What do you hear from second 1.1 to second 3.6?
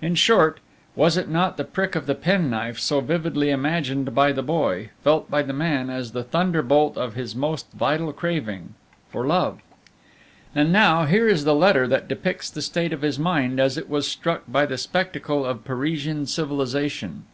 it not the prick of the penknife so vividly